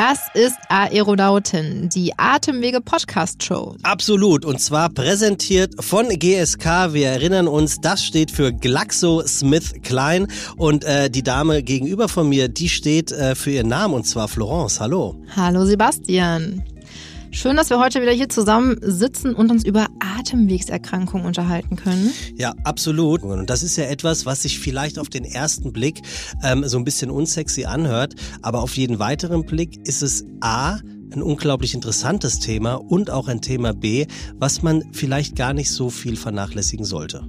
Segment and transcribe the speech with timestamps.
[0.00, 3.76] Das ist Aeronauten, die Atemwege Podcast Show.
[3.82, 4.46] Absolut.
[4.46, 6.94] Und zwar präsentiert von GSK.
[6.94, 10.26] Wir erinnern uns, das steht für GlaxoSmithKline.
[10.56, 14.28] Und äh, die Dame gegenüber von mir, die steht äh, für ihren Namen und zwar
[14.28, 14.80] Florence.
[14.80, 15.22] Hallo.
[15.36, 16.64] Hallo Sebastian.
[17.32, 22.12] Schön, dass wir heute wieder hier zusammen sitzen und uns über Atemwegserkrankungen unterhalten können.
[22.36, 23.22] Ja, absolut.
[23.22, 26.00] Und das ist ja etwas, was sich vielleicht auf den ersten Blick
[26.42, 30.78] ähm, so ein bisschen unsexy anhört, aber auf jeden weiteren Blick ist es A,
[31.12, 34.06] ein unglaublich interessantes Thema und auch ein Thema B,
[34.38, 37.24] was man vielleicht gar nicht so viel vernachlässigen sollte.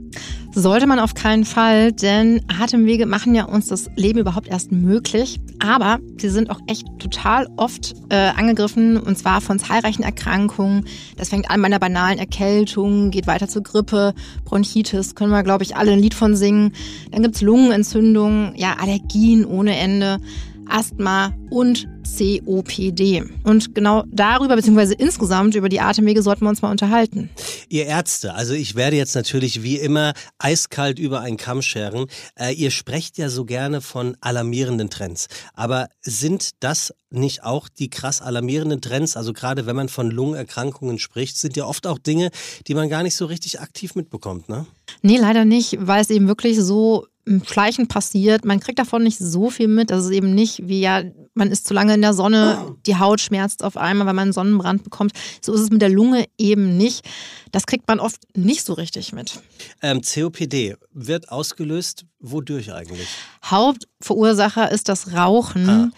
[0.54, 5.40] Sollte man auf keinen Fall, denn Atemwege machen ja uns das Leben überhaupt erst möglich.
[5.59, 10.85] Aber sie sind auch echt total oft äh, angegriffen und zwar von zahlreichen Erkrankungen.
[11.16, 15.63] Das fängt an bei einer banalen Erkältung, geht weiter zur Grippe, Bronchitis, können wir, glaube
[15.63, 16.73] ich, alle ein Lied von singen.
[17.12, 20.20] Dann gibt's Lungenentzündungen, ja, Allergien ohne Ende.
[20.67, 23.23] Asthma und COPD.
[23.43, 27.29] Und genau darüber, beziehungsweise insgesamt über die Atemwege sollten wir uns mal unterhalten.
[27.70, 32.07] Ihr Ärzte, also ich werde jetzt natürlich wie immer eiskalt über einen Kamm scheren.
[32.35, 35.27] Äh, ihr sprecht ja so gerne von alarmierenden Trends.
[35.54, 39.17] Aber sind das nicht auch die krass alarmierenden Trends?
[39.17, 42.32] Also gerade wenn man von Lungenerkrankungen spricht, sind ja oft auch Dinge,
[42.67, 44.65] die man gar nicht so richtig aktiv mitbekommt, ne?
[45.01, 47.07] Nee, leider nicht, weil es eben wirklich so
[47.45, 48.45] Schleichen passiert.
[48.45, 49.89] Man kriegt davon nicht so viel mit.
[49.89, 53.21] Das ist eben nicht wie ja, man ist zu lange in der Sonne, die Haut
[53.21, 55.13] schmerzt auf einmal, weil man einen Sonnenbrand bekommt.
[55.41, 57.07] So ist es mit der Lunge eben nicht.
[57.51, 59.39] Das kriegt man oft nicht so richtig mit.
[59.81, 63.07] Ähm, COPD wird ausgelöst, wodurch eigentlich?
[63.45, 65.69] Hauptverursacher ist das Rauchen.
[65.69, 65.89] Ah.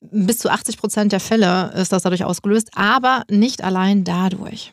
[0.00, 4.72] Bis zu 80 Prozent der Fälle ist das dadurch ausgelöst, aber nicht allein dadurch.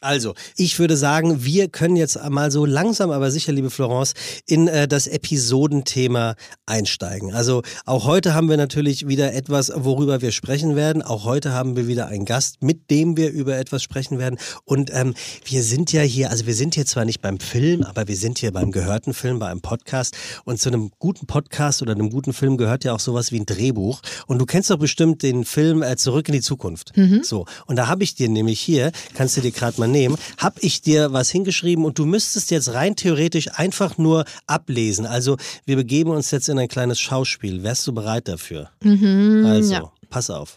[0.00, 4.14] Also, ich würde sagen, wir können jetzt mal so langsam, aber sicher, liebe Florence,
[4.46, 7.34] in äh, das Episodenthema einsteigen.
[7.34, 11.02] Also, auch heute haben wir natürlich wieder etwas, worüber wir sprechen werden.
[11.02, 14.38] Auch heute haben wir wieder einen Gast, mit dem wir über etwas sprechen werden.
[14.64, 15.12] Und ähm,
[15.44, 18.38] wir sind ja hier, also wir sind hier zwar nicht beim Film, aber wir sind
[18.38, 20.16] hier beim gehörten Film, bei einem Podcast.
[20.44, 23.46] Und zu einem guten Podcast oder einem guten Film gehört ja auch sowas wie ein
[23.46, 24.00] Drehbuch.
[24.26, 26.96] Und du kennst doch bestimmt den Film äh, Zurück in die Zukunft.
[26.96, 27.22] Mhm.
[27.22, 27.44] So.
[27.66, 30.82] Und da habe ich dir nämlich hier, kannst du dir gerade mal nehmen, habe ich
[30.82, 35.06] dir was hingeschrieben und du müsstest jetzt rein theoretisch einfach nur ablesen.
[35.06, 37.62] Also wir begeben uns jetzt in ein kleines Schauspiel.
[37.62, 38.70] Wärst du bereit dafür?
[38.82, 39.92] Mhm, also, ja.
[40.08, 40.56] pass auf.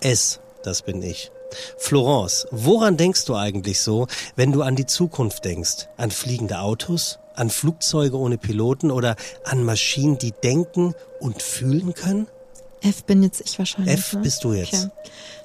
[0.00, 1.30] Es, das bin ich.
[1.78, 5.88] Florence, woran denkst du eigentlich so, wenn du an die Zukunft denkst?
[5.96, 7.18] An fliegende Autos?
[7.34, 12.28] An Flugzeuge ohne Piloten oder an Maschinen, die denken und fühlen können?
[12.84, 13.94] F bin jetzt ich wahrscheinlich.
[13.94, 14.20] F ne?
[14.20, 14.74] bist du jetzt.
[14.74, 14.88] Okay.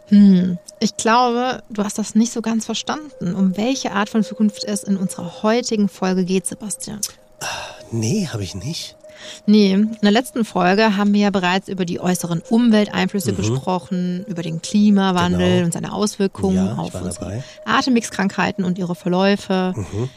[0.10, 0.58] Hm.
[0.80, 4.84] Ich glaube, du hast das nicht so ganz verstanden, um welche Art von Zukunft es
[4.84, 7.00] in unserer heutigen Folge geht, Sebastian.
[7.92, 8.96] Nee, habe ich nicht.
[9.46, 13.36] Nee, in der letzten Folge haben wir ja bereits über die äußeren Umwelteinflüsse Mhm.
[13.38, 15.66] gesprochen, über den Klimawandel Genau.
[15.66, 16.92] und seine Auswirkungen Ja, auf.
[17.66, 19.74] Atemwegskrankheiten und ihre Verläufe.
[19.76, 20.10] Mhm.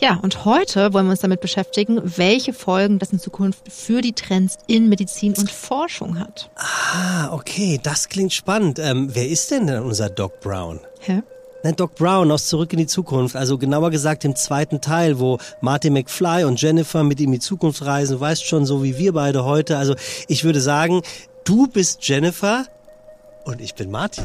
[0.00, 4.14] Ja, und heute wollen wir uns damit beschäftigen, welche Folgen das in Zukunft für die
[4.14, 6.50] Trends in Medizin und Forschung hat.
[6.56, 8.78] Ah, okay, das klingt spannend.
[8.78, 10.80] Ähm, wer ist denn denn unser Doc Brown?
[11.00, 11.22] Hä?
[11.62, 13.36] Nein, Doc Brown aus Zurück in die Zukunft.
[13.36, 17.40] Also genauer gesagt im zweiten Teil, wo Marty McFly und Jennifer mit ihm in die
[17.40, 18.14] Zukunft reisen.
[18.14, 19.76] Du weißt schon, so wie wir beide heute.
[19.76, 19.94] Also
[20.28, 21.02] ich würde sagen,
[21.44, 22.64] du bist Jennifer
[23.44, 24.22] und ich bin Marty.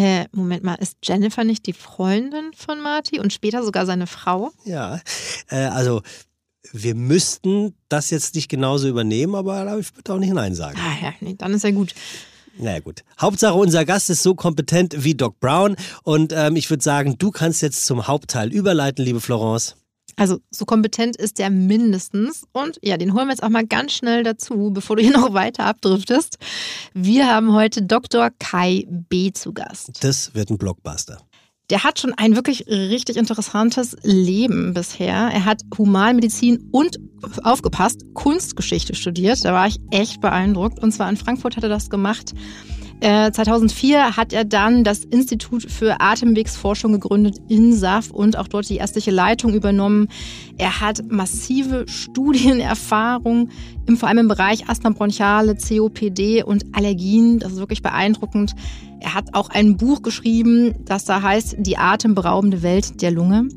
[0.00, 4.50] Äh, Moment mal, ist Jennifer nicht die Freundin von Marty und später sogar seine Frau?
[4.64, 4.98] Ja,
[5.50, 6.00] äh, also
[6.72, 10.78] wir müssten das jetzt nicht genauso übernehmen, aber ich würde auch nicht Nein sagen.
[10.80, 11.94] Ah ja, nee, dann ist ja gut.
[12.56, 13.04] Naja gut.
[13.20, 15.76] Hauptsache, unser Gast ist so kompetent wie Doc Brown.
[16.02, 19.76] Und ähm, ich würde sagen, du kannst jetzt zum Hauptteil überleiten, liebe Florence.
[20.16, 22.44] Also so kompetent ist der mindestens.
[22.52, 25.34] Und ja, den holen wir jetzt auch mal ganz schnell dazu, bevor du hier noch
[25.34, 26.38] weiter abdriftest.
[26.94, 28.30] Wir haben heute Dr.
[28.38, 29.32] Kai B.
[29.32, 30.02] zu Gast.
[30.02, 31.18] Das wird ein Blockbuster.
[31.70, 35.14] Der hat schon ein wirklich richtig interessantes Leben bisher.
[35.14, 36.98] Er hat Humanmedizin und,
[37.44, 39.44] aufgepasst, Kunstgeschichte studiert.
[39.44, 40.80] Da war ich echt beeindruckt.
[40.80, 42.34] Und zwar in Frankfurt hat er das gemacht.
[43.00, 48.76] Äh, 2004 hat er dann das Institut für Atemwegsforschung gegründet, INSAF, und auch dort die
[48.76, 50.08] ärztliche Leitung übernommen.
[50.58, 53.48] Er hat massive Studienerfahrung,
[53.86, 57.38] im, vor allem im Bereich Asthma bronchiale, COPD und Allergien.
[57.38, 58.54] Das ist wirklich beeindruckend.
[59.00, 63.48] Er hat auch ein Buch geschrieben, das da heißt Die atemberaubende Welt der Lunge.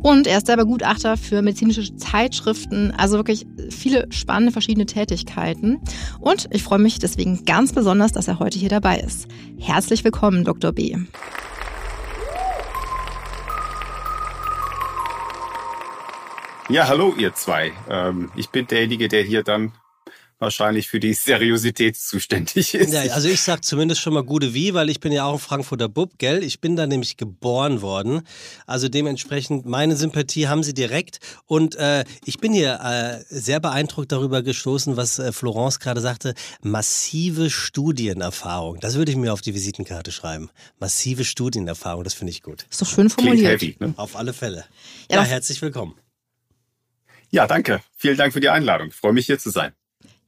[0.00, 5.80] Und er ist selber Gutachter für medizinische Zeitschriften, also wirklich viele spannende verschiedene Tätigkeiten.
[6.20, 9.26] Und ich freue mich deswegen ganz besonders, dass er heute hier dabei ist.
[9.58, 10.72] Herzlich willkommen, Dr.
[10.72, 10.96] B.
[16.70, 17.72] Ja, hallo ihr zwei.
[17.88, 19.72] Ähm, ich bin derjenige, der hier dann
[20.38, 22.92] wahrscheinlich für die Seriosität zuständig ist.
[22.92, 25.38] Ja, also ich sag zumindest schon mal gute wie, weil ich bin ja auch ein
[25.38, 26.42] Frankfurter Bub, gell?
[26.42, 28.22] Ich bin da nämlich geboren worden.
[28.66, 31.18] Also dementsprechend meine Sympathie haben sie direkt.
[31.46, 36.34] Und äh, ich bin hier äh, sehr beeindruckt darüber gestoßen, was äh, Florence gerade sagte.
[36.62, 38.78] Massive Studienerfahrung.
[38.80, 40.50] Das würde ich mir auf die Visitenkarte schreiben.
[40.78, 42.66] Massive Studienerfahrung, das finde ich gut.
[42.70, 43.60] Ist doch schön formuliert.
[43.60, 43.94] Heavy, ne?
[43.96, 44.64] Auf alle Fälle.
[45.10, 45.94] Ja, ja herzlich willkommen.
[47.30, 47.82] Ja, danke.
[47.96, 48.88] Vielen Dank für die Einladung.
[48.88, 49.72] Ich freue mich hier zu sein.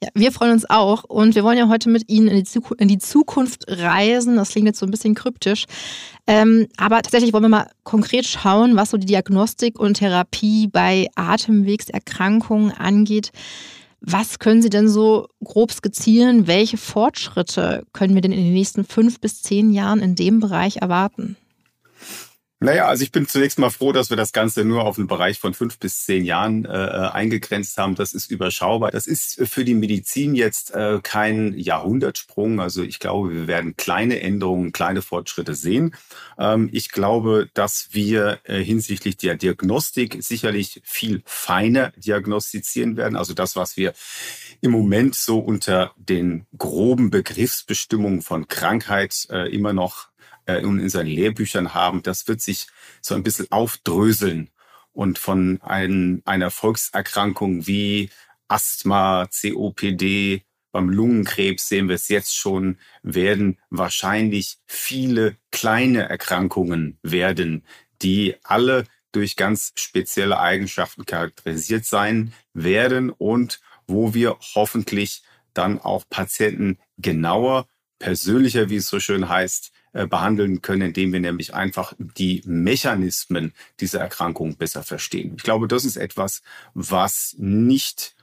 [0.02, 2.88] Ja, wir freuen uns auch und wir wollen ja heute mit Ihnen in die, in
[2.88, 4.36] die Zukunft reisen.
[4.36, 5.66] Das klingt jetzt so ein bisschen kryptisch.
[6.26, 11.08] Ähm, aber tatsächlich wollen wir mal konkret schauen, was so die Diagnostik und Therapie bei
[11.16, 13.30] Atemwegserkrankungen angeht.
[14.00, 16.46] Was können Sie denn so grob skizzieren?
[16.46, 20.78] Welche Fortschritte können wir denn in den nächsten fünf bis zehn Jahren in dem Bereich
[20.78, 21.36] erwarten?
[22.62, 25.38] Naja, also ich bin zunächst mal froh, dass wir das Ganze nur auf einen Bereich
[25.38, 27.94] von fünf bis zehn Jahren äh, eingegrenzt haben.
[27.94, 28.90] Das ist überschaubar.
[28.90, 32.60] Das ist für die Medizin jetzt äh, kein Jahrhundertsprung.
[32.60, 35.94] Also ich glaube, wir werden kleine Änderungen, kleine Fortschritte sehen.
[36.38, 43.16] Ähm, ich glaube, dass wir äh, hinsichtlich der Diagnostik sicherlich viel feiner diagnostizieren werden.
[43.16, 43.94] Also das, was wir
[44.60, 50.09] im Moment so unter den groben Begriffsbestimmungen von Krankheit äh, immer noch
[50.58, 52.66] äh, in seinen Lehrbüchern haben, das wird sich
[53.00, 54.50] so ein bisschen aufdröseln.
[54.92, 58.10] Und von ein, einer Volkserkrankung wie
[58.48, 60.42] Asthma, COPD,
[60.72, 67.64] beim Lungenkrebs sehen wir es jetzt schon, werden wahrscheinlich viele kleine Erkrankungen werden,
[68.02, 75.22] die alle durch ganz spezielle Eigenschaften charakterisiert sein werden und wo wir hoffentlich
[75.54, 77.66] dann auch Patienten genauer,
[77.98, 84.00] persönlicher, wie es so schön heißt, behandeln können, indem wir nämlich einfach die Mechanismen dieser
[84.00, 85.34] Erkrankung besser verstehen.
[85.36, 86.42] Ich glaube, das ist etwas,
[86.74, 88.14] was nicht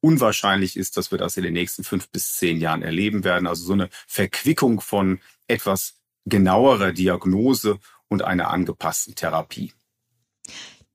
[0.00, 3.46] unwahrscheinlich ist, dass wir das in den nächsten fünf bis zehn Jahren erleben werden.
[3.46, 5.94] Also so eine Verquickung von etwas
[6.26, 7.78] genauerer Diagnose
[8.08, 9.72] und einer angepassten Therapie.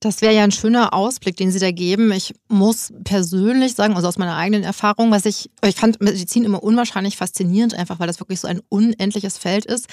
[0.02, 2.12] Das wäre ja ein schöner Ausblick, den Sie da geben.
[2.14, 6.64] Ich muss persönlich sagen, also aus meiner eigenen Erfahrung, was ich, ich fand Medizin immer
[6.64, 9.88] unwahrscheinlich faszinierend, einfach weil das wirklich so ein unendliches Feld ist.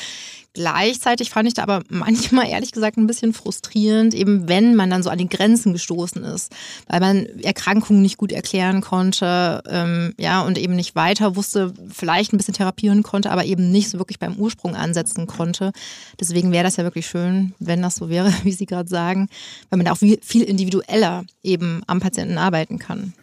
[0.57, 5.03] Gleichzeitig fand ich da aber manchmal ehrlich gesagt ein bisschen frustrierend, eben wenn man dann
[5.03, 6.51] so an die Grenzen gestoßen ist,
[6.89, 12.33] weil man Erkrankungen nicht gut erklären konnte, ähm, ja, und eben nicht weiter wusste, vielleicht
[12.33, 15.73] ein bisschen therapieren konnte, aber eben nicht so wirklich beim Ursprung ansetzen konnte.
[16.19, 19.29] Deswegen wäre das ja wirklich schön, wenn das so wäre, wie Sie gerade sagen,
[19.69, 23.15] weil man da auch viel individueller eben am Patienten arbeiten kann.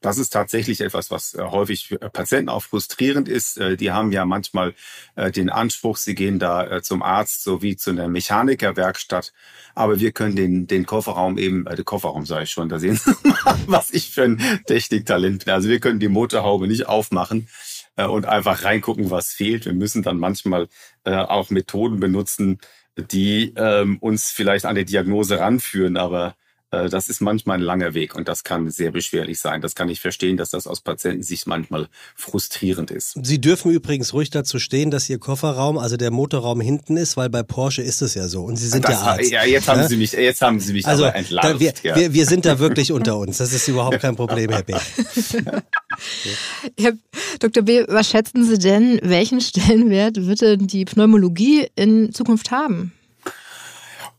[0.00, 3.58] Das ist tatsächlich etwas, was äh, häufig Patienten auch frustrierend ist.
[3.58, 4.74] Äh, die haben ja manchmal
[5.14, 9.32] äh, den Anspruch, sie gehen da zum Arzt sowie zu einer Mechanikerwerkstatt.
[9.74, 12.96] Aber wir können den, den Kofferraum eben, äh, den Kofferraum sage ich schon, da sehen
[12.96, 15.52] Sie mal, was ich für ein Techniktalent bin.
[15.52, 17.48] Also wir können die Motorhaube nicht aufmachen
[17.96, 19.66] und einfach reingucken, was fehlt.
[19.66, 20.68] Wir müssen dann manchmal
[21.04, 22.58] auch Methoden benutzen,
[23.02, 26.34] die ähm, uns vielleicht an die Diagnose ranführen, aber
[26.70, 29.60] das ist manchmal ein langer Weg und das kann sehr beschwerlich sein.
[29.60, 33.18] Das kann ich verstehen, dass das aus Patientensicht manchmal frustrierend ist.
[33.22, 37.28] Sie dürfen übrigens ruhig dazu stehen, dass Ihr Kofferraum, also der Motorraum hinten ist, weil
[37.28, 39.30] bei Porsche ist es ja so und Sie sind das, ja Arzt.
[39.30, 39.88] Ja, jetzt haben ne?
[39.88, 41.58] Sie mich, jetzt haben Sie mich also, aber entlarvt.
[41.58, 41.96] wir, ja.
[41.96, 43.38] wir, wir, sind da wirklich unter uns.
[43.38, 44.74] Das ist überhaupt kein Problem, Herr B.
[46.78, 46.92] Herr
[47.40, 47.64] Dr.
[47.64, 52.92] B., was schätzen Sie denn, welchen Stellenwert wird denn die Pneumologie in Zukunft haben?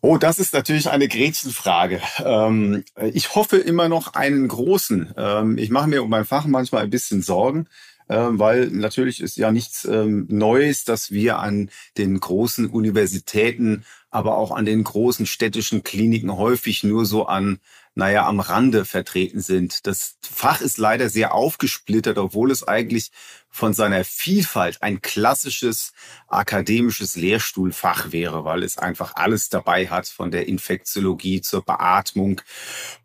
[0.03, 2.01] Oh, das ist natürlich eine Gretchenfrage.
[2.25, 5.13] Ähm, ich hoffe immer noch einen großen.
[5.15, 7.67] Ähm, ich mache mir um mein Fach manchmal ein bisschen Sorgen,
[8.09, 14.37] ähm, weil natürlich ist ja nichts ähm, Neues, dass wir an den großen Universitäten, aber
[14.37, 17.59] auch an den großen städtischen Kliniken häufig nur so an
[17.93, 19.85] naja, am Rande vertreten sind.
[19.85, 23.11] Das Fach ist leider sehr aufgesplittert, obwohl es eigentlich
[23.49, 25.91] von seiner Vielfalt ein klassisches
[26.27, 32.41] akademisches Lehrstuhlfach wäre, weil es einfach alles dabei hat, von der Infektiologie zur Beatmung,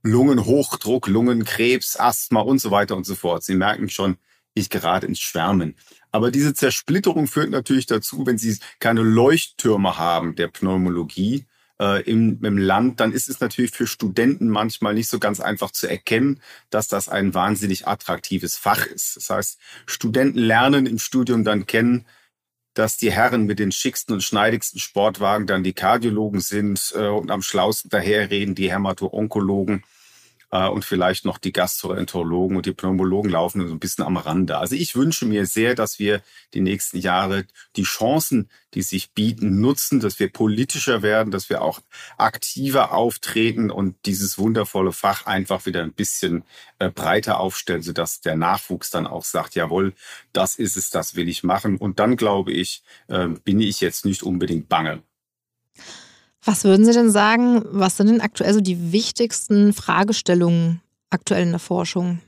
[0.03, 3.43] Lungenhochdruck, Lungenkrebs, Asthma und so weiter und so fort.
[3.43, 4.19] Sie merken schon,
[4.55, 5.75] ich gerate ins Schwärmen.
[6.13, 11.45] Aber diese Zersplitterung führt natürlich dazu, wenn Sie keine Leuchttürme haben der Pneumologie,
[11.81, 15.71] äh, im, im Land, dann ist es natürlich für Studenten manchmal nicht so ganz einfach
[15.71, 16.41] zu erkennen,
[16.71, 19.17] dass das ein wahnsinnig attraktives Fach ist.
[19.17, 22.07] Das heißt, Studenten lernen im Studium dann kennen,
[22.75, 27.31] dass die Herren mit den schicksten und schneidigsten Sportwagen dann die Kardiologen sind äh, und
[27.31, 29.83] am schlausten daherreden die Hämato-Onkologen
[30.51, 34.59] äh, und vielleicht noch die Gastroenterologen und die Pneumologen laufen so ein bisschen am Rande.
[34.59, 36.23] Also ich wünsche mir sehr, dass wir
[36.55, 41.63] die nächsten Jahre die Chancen, die sich bieten, nutzen, dass wir politischer werden, dass wir
[41.63, 41.81] auch
[42.19, 46.45] aktiver auftreten und dieses wundervolle Fach einfach wieder ein bisschen
[46.79, 49.95] äh, breiter aufstellen, sodass der Nachwuchs dann auch sagt, jawohl,
[50.33, 51.77] das ist es, das will ich machen.
[51.79, 55.03] Und dann glaube ich, äh, bin ich jetzt nicht unbedingt bange.
[56.47, 61.51] Was würden Sie denn sagen, was sind denn aktuell so die wichtigsten Fragestellungen aktuell in
[61.51, 62.21] der Forschung?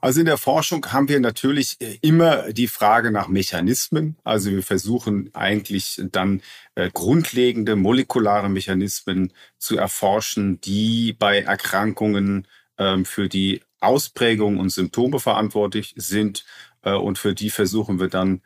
[0.00, 4.16] Also in der Forschung haben wir natürlich äh, immer die Frage nach Mechanismen.
[4.22, 6.40] Also wir versuchen eigentlich dann
[6.76, 12.46] äh, grundlegende molekulare Mechanismen zu erforschen, die bei Erkrankungen
[12.78, 16.44] ähm, für die Ausprägung und Symptome verantwortlich sind.
[16.82, 18.42] Äh, und für die versuchen wir dann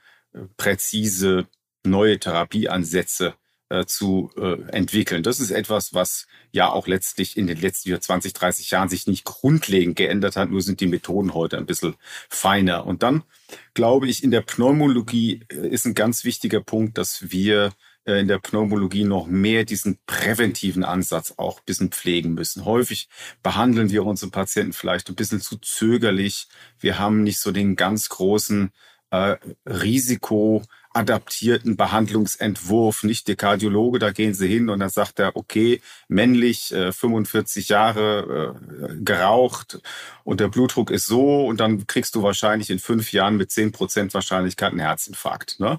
[0.56, 1.46] präzise
[1.84, 3.34] neue Therapieansätze
[3.70, 5.22] äh, zu äh, entwickeln.
[5.22, 9.24] Das ist etwas, was ja auch letztlich in den letzten 20, 30 Jahren sich nicht
[9.24, 11.94] grundlegend geändert hat, nur sind die Methoden heute ein bisschen
[12.28, 12.86] feiner.
[12.86, 13.22] Und dann
[13.74, 17.72] glaube ich, in der Pneumologie äh, ist ein ganz wichtiger Punkt, dass wir
[18.04, 22.64] äh, in der Pneumologie noch mehr diesen präventiven Ansatz auch ein bisschen pflegen müssen.
[22.64, 23.08] Häufig
[23.42, 26.48] behandeln wir unsere Patienten vielleicht ein bisschen zu zögerlich.
[26.78, 28.72] Wir haben nicht so den ganz großen
[29.10, 29.36] äh,
[29.66, 30.62] Risiko,
[30.92, 36.72] adaptierten Behandlungsentwurf, nicht der Kardiologe, da gehen sie hin und dann sagt er, okay, männlich,
[36.72, 38.56] äh, 45 Jahre
[38.90, 39.80] äh, geraucht
[40.24, 43.70] und der Blutdruck ist so und dann kriegst du wahrscheinlich in fünf Jahren mit zehn
[43.70, 45.60] Prozent Wahrscheinlichkeit einen Herzinfarkt.
[45.60, 45.78] Ne?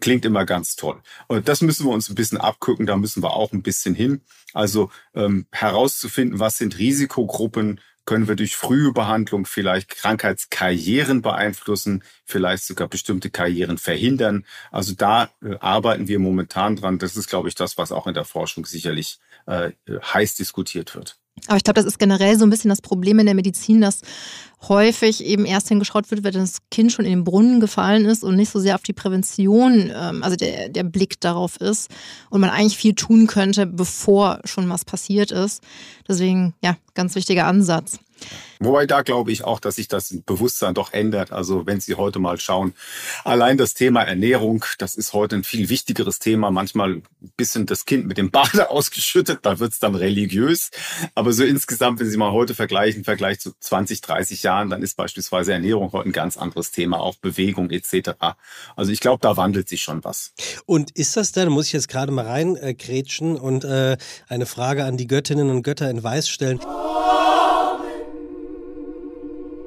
[0.00, 1.00] Klingt immer ganz toll.
[1.28, 4.20] Und das müssen wir uns ein bisschen abgucken, da müssen wir auch ein bisschen hin.
[4.52, 12.64] Also ähm, herauszufinden, was sind Risikogruppen, können wir durch frühe Behandlung vielleicht Krankheitskarrieren beeinflussen, vielleicht
[12.64, 14.44] sogar bestimmte Karrieren verhindern.
[14.70, 16.98] Also da äh, arbeiten wir momentan dran.
[16.98, 21.18] Das ist, glaube ich, das, was auch in der Forschung sicherlich äh, heiß diskutiert wird.
[21.46, 24.00] Aber ich glaube, das ist generell so ein bisschen das Problem in der Medizin, dass
[24.68, 28.36] häufig eben erst hingeschaut wird, wenn das Kind schon in den Brunnen gefallen ist und
[28.36, 31.90] nicht so sehr auf die Prävention, ähm, also der, der Blick darauf ist
[32.30, 35.62] und man eigentlich viel tun könnte, bevor schon was passiert ist.
[36.08, 37.98] Deswegen, ja, ganz wichtiger Ansatz.
[38.60, 41.32] Wobei da glaube ich auch, dass sich das Bewusstsein doch ändert.
[41.32, 42.74] Also wenn Sie heute mal schauen,
[43.24, 46.50] allein das Thema Ernährung, das ist heute ein viel wichtigeres Thema.
[46.50, 47.02] Manchmal ein
[47.36, 50.70] bisschen das Kind mit dem Bade ausgeschüttet, da wird es dann religiös.
[51.14, 54.82] Aber so insgesamt, wenn Sie mal heute vergleichen, im Vergleich zu 20, 30 Jahren, dann
[54.82, 58.10] ist beispielsweise Ernährung heute ein ganz anderes Thema, auch Bewegung etc.
[58.76, 60.32] Also ich glaube, da wandelt sich schon was.
[60.66, 63.96] Und ist das dann, muss ich jetzt gerade mal reingrätschen äh, und äh,
[64.28, 66.60] eine Frage an die Göttinnen und Götter in Weiß stellen.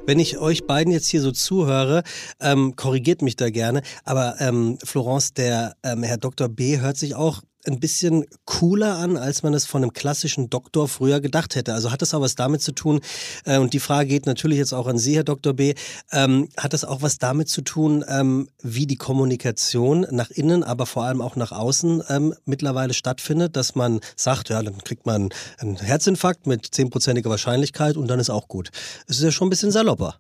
[0.07, 2.01] Wenn ich euch beiden jetzt hier so zuhöre,
[2.39, 6.47] ähm, korrigiert mich da gerne, aber ähm, Florence, der ähm, Herr Dr.
[6.47, 10.87] B hört sich auch ein bisschen cooler an, als man es von einem klassischen Doktor
[10.87, 11.73] früher gedacht hätte.
[11.73, 13.01] Also hat das auch was damit zu tun,
[13.45, 15.53] äh, und die Frage geht natürlich jetzt auch an Sie, Herr Dr.
[15.53, 15.73] B,
[16.11, 20.85] ähm, hat das auch was damit zu tun, ähm, wie die Kommunikation nach innen, aber
[20.85, 25.29] vor allem auch nach außen ähm, mittlerweile stattfindet, dass man sagt, ja, dann kriegt man
[25.57, 28.69] einen Herzinfarkt mit zehnprozentiger Wahrscheinlichkeit und dann ist auch gut.
[29.07, 30.19] Es ist ja schon ein bisschen salopper.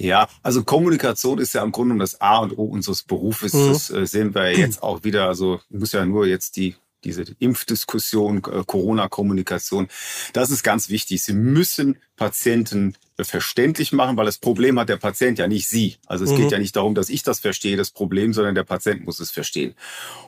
[0.00, 3.52] Ja, also Kommunikation ist ja im Grunde das A und O unseres Berufes.
[3.52, 3.68] Mhm.
[3.68, 5.28] Das äh, sehen wir jetzt auch wieder.
[5.28, 9.88] Also muss ja nur jetzt die diese Impfdiskussion, äh, Corona-Kommunikation.
[10.32, 11.22] Das ist ganz wichtig.
[11.22, 15.96] Sie müssen Patienten verständlich machen, weil das Problem hat der Patient ja nicht Sie.
[16.06, 16.36] Also es mhm.
[16.36, 19.30] geht ja nicht darum, dass ich das verstehe, das Problem, sondern der Patient muss es
[19.30, 19.74] verstehen.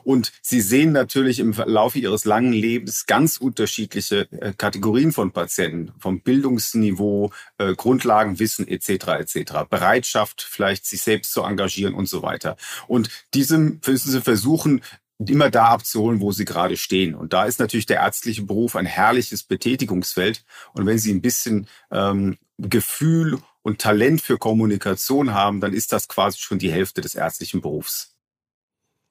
[0.03, 5.91] Und Sie sehen natürlich im Laufe Ihres langen Lebens ganz unterschiedliche äh, Kategorien von Patienten,
[5.99, 8.89] vom Bildungsniveau, äh, Grundlagenwissen etc.
[8.89, 9.53] etc.
[9.69, 12.57] Bereitschaft, vielleicht sich selbst zu engagieren und so weiter.
[12.87, 14.81] Und diesem müssen Sie versuchen,
[15.29, 17.15] immer da abzuholen, wo sie gerade stehen.
[17.15, 20.43] Und da ist natürlich der ärztliche Beruf ein herrliches Betätigungsfeld.
[20.73, 26.07] Und wenn Sie ein bisschen ähm, Gefühl und Talent für Kommunikation haben, dann ist das
[26.07, 28.13] quasi schon die Hälfte des ärztlichen Berufs.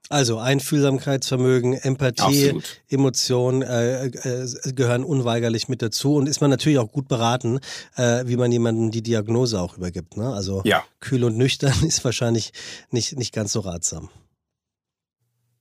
[0.09, 2.83] Also Einfühlsamkeitsvermögen, Empathie, Absolut.
[2.89, 7.61] Emotionen äh, äh, gehören unweigerlich mit dazu und ist man natürlich auch gut beraten,
[7.97, 10.17] äh, wie man jemandem die Diagnose auch übergibt.
[10.17, 10.31] Ne?
[10.31, 10.85] Also ja.
[11.01, 12.53] kühl und nüchtern ist wahrscheinlich
[12.91, 14.11] nicht, nicht ganz so ratsam.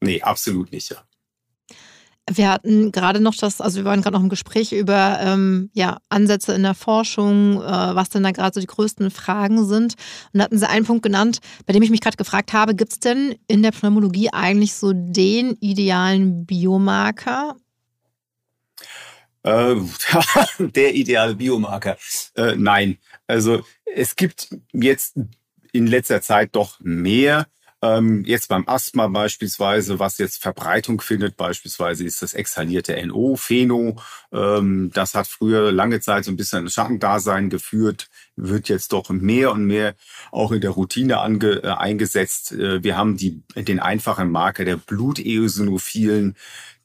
[0.01, 1.03] Nee, absolut nicht, ja.
[2.29, 5.97] Wir hatten gerade noch das, also wir waren gerade noch im Gespräch über ähm, ja,
[6.09, 9.95] Ansätze in der Forschung, äh, was denn da gerade so die größten Fragen sind.
[10.31, 12.93] Und da hatten Sie einen Punkt genannt, bei dem ich mich gerade gefragt habe, gibt
[12.93, 17.57] es denn in der Pneumologie eigentlich so den idealen Biomarker?
[19.43, 19.75] Äh,
[20.59, 21.97] der ideale Biomarker.
[22.35, 22.97] Äh, nein.
[23.27, 23.63] Also
[23.95, 25.17] es gibt jetzt
[25.73, 27.47] in letzter Zeit doch mehr
[27.83, 33.95] Ähm, jetzt beim Asthma beispielsweise, was jetzt Verbreitung findet, beispielsweise ist das exhalierte NO, Pheno.
[34.31, 38.09] Ähm, das hat früher lange Zeit so ein bisschen ein Schattendasein geführt,
[38.41, 39.95] wird jetzt doch mehr und mehr
[40.31, 42.51] auch in der Routine ange, äh, eingesetzt.
[42.51, 46.35] Äh, wir haben die, den einfachen Marker der Bluteosinophilen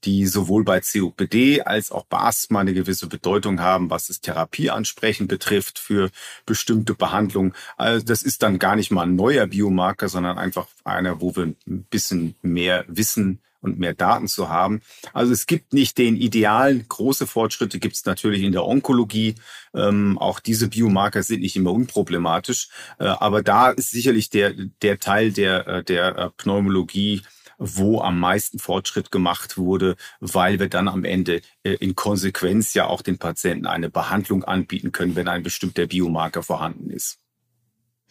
[0.04, 5.26] die sowohl bei COPD als auch bei Asthma eine gewisse Bedeutung haben, was das Therapieansprechen
[5.26, 6.10] betrifft für
[6.44, 7.54] bestimmte Behandlungen.
[7.76, 11.54] Also das ist dann gar nicht mal ein neuer Biomarker, sondern einfach einer, wo wir
[11.66, 14.80] ein bisschen mehr wissen und mehr Daten zu haben.
[15.12, 16.86] Also es gibt nicht den idealen.
[16.88, 19.34] Große Fortschritte gibt es natürlich in der Onkologie.
[19.74, 22.68] Ähm, auch diese Biomarker sind nicht immer unproblematisch.
[22.98, 27.22] Äh, aber da ist sicherlich der, der Teil der, äh, der äh, Pneumologie
[27.58, 32.86] wo am meisten Fortschritt gemacht wurde, weil wir dann am Ende äh, in Konsequenz ja
[32.86, 37.18] auch den Patienten eine Behandlung anbieten können, wenn ein bestimmter Biomarker vorhanden ist.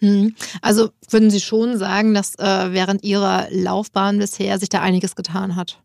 [0.05, 0.35] Hm.
[0.61, 5.55] Also würden Sie schon sagen, dass äh, während Ihrer Laufbahn bisher sich da einiges getan
[5.55, 5.79] hat?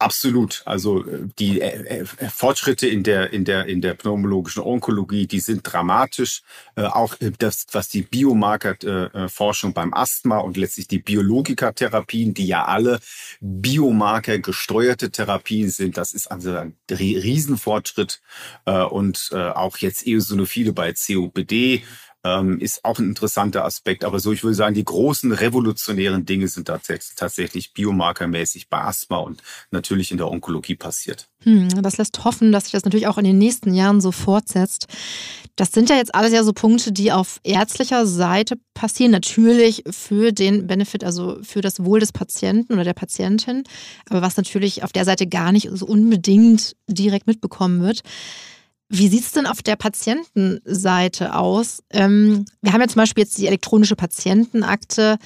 [0.00, 0.62] Absolut.
[0.64, 5.40] Also äh, die äh, äh, Fortschritte in der in der in der pneumologischen Onkologie, die
[5.40, 6.40] sind dramatisch.
[6.74, 13.00] Auch das, was die Biomarkerforschung beim Asthma und letztlich die Biologikatherapien, die ja alle
[13.42, 18.22] Biomarker gesteuerte Therapien sind, das ist also ein Riesenfortschritt.
[18.64, 21.82] Und auch jetzt Eosinophile bei COPD
[22.24, 24.04] ähm, ist auch ein interessanter Aspekt.
[24.04, 29.18] Aber so, ich würde sagen, die großen revolutionären Dinge sind tatsächlich, tatsächlich biomarkermäßig bei Asthma
[29.18, 31.28] und natürlich in der Onkologie passiert.
[31.44, 34.86] Hm, das lässt hoffen, dass sich das natürlich auch in den nächsten Jahren so fortsetzt.
[35.56, 39.12] Das sind ja jetzt alles ja so Punkte, die auf ärztlicher Seite passieren.
[39.12, 43.64] Natürlich für den Benefit, also für das Wohl des Patienten oder der Patientin.
[44.08, 48.02] Aber was natürlich auf der Seite gar nicht so unbedingt direkt mitbekommen wird.
[48.92, 51.80] Wie sieht es denn auf der Patientenseite aus?
[51.90, 55.16] Ähm, wir haben ja zum Beispiel jetzt die elektronische Patientenakte.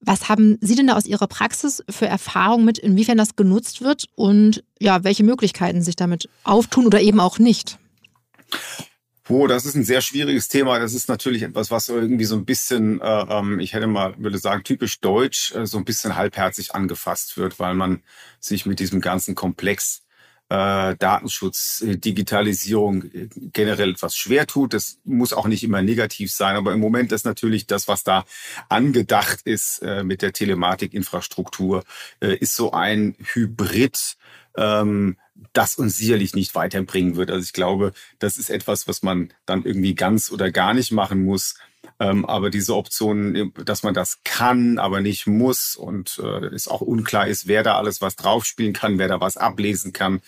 [0.00, 4.06] Was haben Sie denn da aus Ihrer Praxis für Erfahrungen mit, inwiefern das genutzt wird
[4.14, 7.76] und ja, welche Möglichkeiten sich damit auftun oder eben auch nicht?
[9.28, 10.78] Oh, das ist ein sehr schwieriges Thema.
[10.78, 14.38] Das ist natürlich etwas, was irgendwie so ein bisschen, äh, ähm, ich hätte mal, würde
[14.38, 18.02] sagen, typisch deutsch, äh, so ein bisschen halbherzig angefasst wird, weil man
[18.38, 20.02] sich mit diesem ganzen Komplex
[20.52, 24.74] äh, Datenschutz, äh, Digitalisierung äh, generell etwas schwer tut.
[24.74, 28.26] Das muss auch nicht immer negativ sein, aber im Moment ist natürlich das, was da
[28.68, 31.84] angedacht ist äh, mit der Telematikinfrastruktur,
[32.20, 34.16] äh, ist so ein Hybrid.
[34.56, 35.16] Ähm,
[35.54, 37.30] das uns sicherlich nicht weiterbringen wird.
[37.30, 41.24] Also ich glaube, das ist etwas, was man dann irgendwie ganz oder gar nicht machen
[41.24, 41.56] muss.
[42.02, 46.80] Ähm, aber diese Option, dass man das kann, aber nicht muss und äh, es auch
[46.80, 50.20] unklar ist, wer da alles was draufspielen kann, wer da was ablesen kann.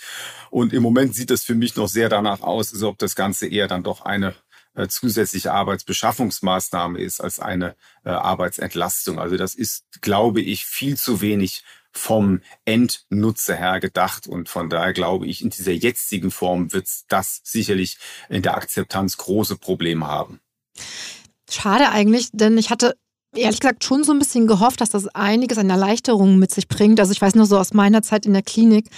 [0.51, 3.49] Und im Moment sieht es für mich noch sehr danach aus, als ob das Ganze
[3.49, 4.37] eher dann doch eine
[4.75, 9.19] äh, zusätzliche Arbeitsbeschaffungsmaßnahme ist als eine äh, Arbeitsentlastung.
[9.19, 14.29] Also das ist, glaube ich, viel zu wenig vom Endnutzer her gedacht.
[14.29, 19.17] Und von daher glaube ich, in dieser jetzigen Form wird das sicherlich in der Akzeptanz
[19.17, 20.39] große Probleme haben.
[21.55, 22.97] Schade eigentlich, denn ich hatte
[23.35, 27.01] ehrlich gesagt schon so ein bisschen gehofft, dass das einiges an Erleichterungen mit sich bringt.
[27.01, 28.91] Also ich weiß nur so aus meiner Zeit in der Klinik,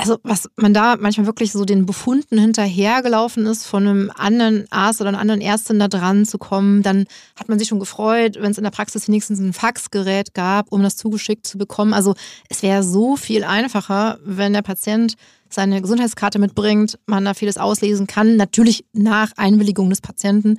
[0.00, 5.00] also was man da manchmal wirklich so den Befunden hinterhergelaufen ist, von einem anderen Arzt
[5.00, 7.04] oder einer anderen Ärztin da dran zu kommen, dann
[7.36, 10.82] hat man sich schon gefreut, wenn es in der Praxis wenigstens ein Faxgerät gab, um
[10.82, 11.92] das zugeschickt zu bekommen.
[11.92, 12.14] Also
[12.48, 15.16] es wäre so viel einfacher, wenn der Patient
[15.50, 20.58] seine Gesundheitskarte mitbringt, man da vieles auslesen kann, natürlich nach Einwilligung des Patienten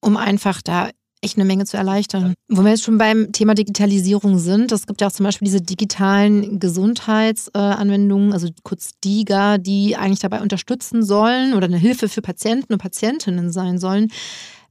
[0.00, 2.34] um einfach da echt eine Menge zu erleichtern.
[2.48, 5.60] Wo wir jetzt schon beim Thema Digitalisierung sind, es gibt ja auch zum Beispiel diese
[5.60, 12.72] digitalen Gesundheitsanwendungen, also kurz DIGA, die eigentlich dabei unterstützen sollen oder eine Hilfe für Patienten
[12.72, 14.12] und Patientinnen sein sollen.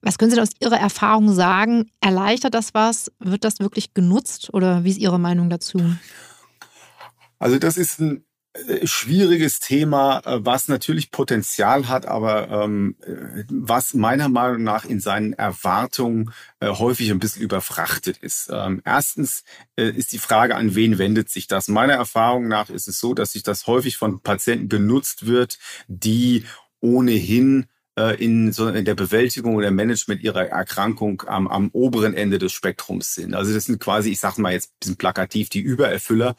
[0.02, 1.90] Was können Sie aus Ihrer Erfahrung sagen?
[2.02, 3.12] Erleichtert das was?
[3.20, 5.80] Wird das wirklich genutzt oder wie ist Ihre Meinung dazu?
[7.40, 8.24] Also das ist ein
[8.84, 15.00] schwieriges Thema, äh, was natürlich Potenzial hat, aber ähm, äh, was meiner Meinung nach in
[15.00, 18.50] seinen Erwartungen äh, häufig ein bisschen überfrachtet ist.
[18.52, 19.44] Ähm, erstens
[19.76, 21.68] äh, ist die Frage, an wen wendet sich das?
[21.68, 26.46] Meiner Erfahrung nach ist es so, dass sich das häufig von Patienten genutzt wird, die
[26.80, 27.68] ohnehin
[28.20, 33.16] in, so in der Bewältigung oder Management ihrer Erkrankung am, am oberen Ende des Spektrums
[33.16, 33.34] sind.
[33.34, 36.36] Also das sind quasi, ich sage mal jetzt ein bisschen plakativ, die Übererfüller.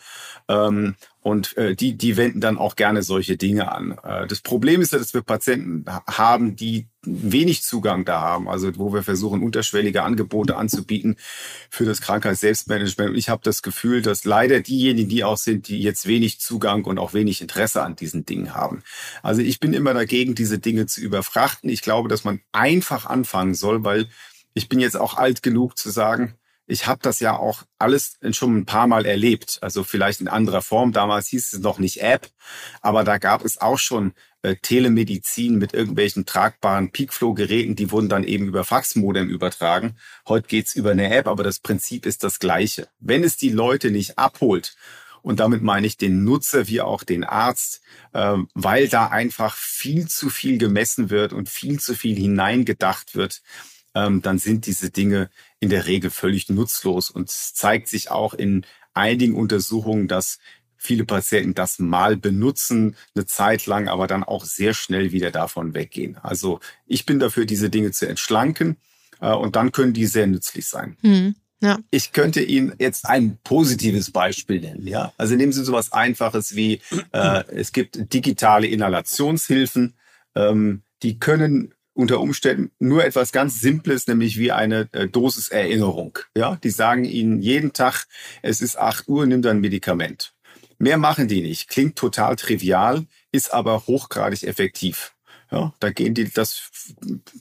[0.46, 3.98] Ähm, und äh, die, die wenden dann auch gerne solche Dinge an.
[4.02, 8.70] Äh, das Problem ist ja, dass wir Patienten haben, die wenig Zugang da haben, also
[8.76, 11.16] wo wir versuchen, unterschwellige Angebote anzubieten
[11.70, 13.10] für das Krankheitsselbstmanagement.
[13.10, 16.84] Und ich habe das Gefühl, dass leider diejenigen, die auch sind, die jetzt wenig Zugang
[16.84, 18.82] und auch wenig Interesse an diesen Dingen haben.
[19.22, 21.68] Also ich bin immer dagegen, diese Dinge zu überfrachten.
[21.68, 24.06] Ich glaube, dass man einfach anfangen soll, weil
[24.54, 26.34] ich bin jetzt auch alt genug zu sagen,
[26.68, 29.58] ich habe das ja auch alles schon ein paar Mal erlebt.
[29.62, 30.92] Also vielleicht in anderer Form.
[30.92, 32.28] Damals hieß es noch nicht App,
[32.82, 38.22] aber da gab es auch schon äh, Telemedizin mit irgendwelchen tragbaren Peakflow-Geräten, die wurden dann
[38.22, 39.96] eben über Faxmodem übertragen.
[40.28, 42.88] Heute geht's über eine App, aber das Prinzip ist das gleiche.
[43.00, 44.76] Wenn es die Leute nicht abholt,
[45.20, 50.06] und damit meine ich den Nutzer wie auch den Arzt, äh, weil da einfach viel
[50.06, 53.42] zu viel gemessen wird und viel zu viel hineingedacht wird,
[53.94, 57.10] ähm, dann sind diese Dinge in der Regel völlig nutzlos.
[57.10, 60.38] Und es zeigt sich auch in einigen Untersuchungen, dass
[60.76, 65.74] viele Patienten das mal benutzen, eine Zeit lang, aber dann auch sehr schnell wieder davon
[65.74, 66.16] weggehen.
[66.18, 68.76] Also ich bin dafür, diese Dinge zu entschlanken
[69.20, 70.96] äh, und dann können die sehr nützlich sein.
[71.02, 71.34] Mhm.
[71.60, 71.78] Ja.
[71.90, 74.86] Ich könnte Ihnen jetzt ein positives Beispiel nennen.
[74.86, 76.80] Ja, also nehmen Sie sowas Einfaches wie
[77.12, 79.94] äh, es gibt digitale Inhalationshilfen,
[80.36, 86.16] ähm, die können unter Umständen nur etwas ganz Simples, nämlich wie eine äh, Dosis Erinnerung.
[86.36, 88.06] Ja, die sagen Ihnen jeden Tag,
[88.40, 90.32] es ist 8 Uhr, nimm dein Medikament.
[90.78, 91.68] Mehr machen die nicht.
[91.68, 95.16] Klingt total trivial, ist aber hochgradig effektiv.
[95.50, 96.70] Ja, da gehen die, das,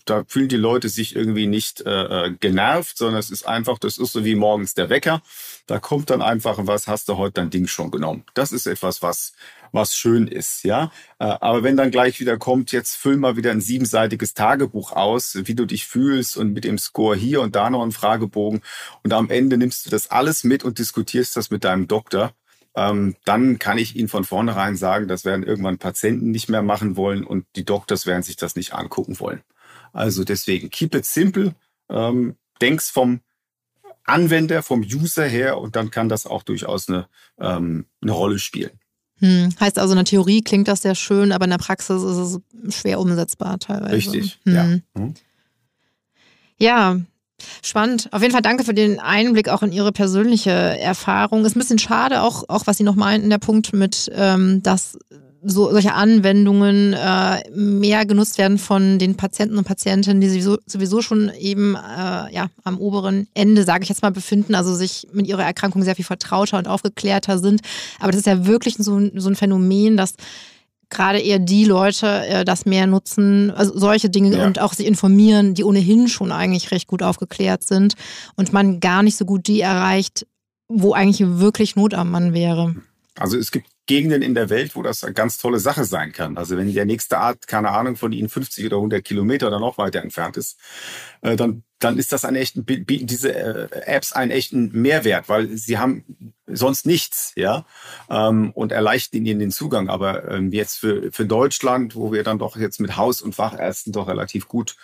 [0.05, 3.99] da fühlen die Leute sich irgendwie nicht äh, äh, genervt, sondern es ist einfach, das
[3.99, 5.21] ist so wie morgens der Wecker.
[5.67, 8.23] Da kommt dann einfach, was hast du heute dein Ding schon genommen?
[8.33, 9.33] Das ist etwas, was
[9.71, 10.91] was schön ist, ja.
[11.19, 15.37] Äh, aber wenn dann gleich wieder kommt, jetzt füll mal wieder ein siebenseitiges Tagebuch aus,
[15.43, 18.61] wie du dich fühlst und mit dem Score hier und da noch einen Fragebogen
[19.03, 22.33] und am Ende nimmst du das alles mit und diskutierst das mit deinem Doktor,
[22.75, 26.95] ähm, dann kann ich Ihnen von vornherein sagen, das werden irgendwann Patienten nicht mehr machen
[26.95, 29.41] wollen und die Doktors werden sich das nicht angucken wollen.
[29.93, 31.55] Also deswegen keep it simple,
[31.89, 33.21] ähm, denk's vom
[34.07, 37.07] Anwender, vom User her und dann kann das auch durchaus eine,
[37.39, 38.79] ähm, eine Rolle spielen.
[39.19, 39.49] Hm.
[39.59, 42.17] Heißt also, in der Theorie klingt das sehr schön, aber in der Praxis ist
[42.65, 43.93] es schwer umsetzbar teilweise.
[43.93, 44.55] Richtig, hm.
[44.55, 44.63] ja.
[44.95, 45.13] Hm.
[46.59, 46.97] Ja,
[47.61, 48.09] Spannend.
[48.11, 51.45] Auf jeden Fall danke für den Einblick auch in Ihre persönliche Erfahrung.
[51.45, 54.97] Ist ein bisschen schade, auch, auch was Sie noch meinten, der Punkt mit, ähm, dass
[55.49, 61.01] so, solche Anwendungen äh, mehr genutzt werden von den Patienten und Patientinnen, die sowieso, sowieso
[61.01, 65.25] schon eben äh, ja, am oberen Ende, sage ich jetzt mal, befinden, also sich mit
[65.25, 67.61] ihrer Erkrankung sehr viel vertrauter und aufgeklärter sind.
[67.99, 70.15] Aber das ist ja wirklich so, so ein Phänomen, dass
[70.89, 74.45] gerade eher die Leute äh, das mehr nutzen, also solche Dinge ja.
[74.45, 77.93] und auch sich informieren, die ohnehin schon eigentlich recht gut aufgeklärt sind
[78.35, 80.27] und man gar nicht so gut die erreicht,
[80.67, 82.75] wo eigentlich wirklich Not am Mann wäre.
[83.15, 86.37] Also es gibt Gegenden in der Welt, wo das eine ganz tolle Sache sein kann.
[86.37, 89.77] Also wenn der nächste Art, keine Ahnung, von Ihnen 50 oder 100 Kilometer oder noch
[89.77, 90.59] weiter entfernt ist,
[91.21, 95.47] äh, dann, dann ist das ein echten, bieten diese äh, Apps einen echten Mehrwert, weil
[95.57, 97.65] sie haben sonst nichts, ja,
[98.09, 99.87] ähm, und erleichtern ihnen den Zugang.
[99.89, 103.93] Aber ähm, jetzt für, für Deutschland, wo wir dann doch jetzt mit Haus- und Fachärzten
[103.93, 104.75] doch relativ gut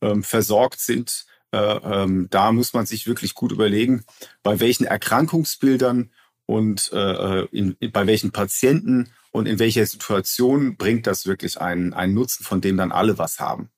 [0.00, 4.04] ähm, versorgt sind, äh, da muss man sich wirklich gut überlegen,
[4.42, 6.10] bei welchen Erkrankungsbildern
[6.48, 12.14] und äh, in, bei welchen Patienten und in welcher Situation bringt das wirklich einen, einen
[12.14, 13.68] Nutzen, von dem dann alle was haben.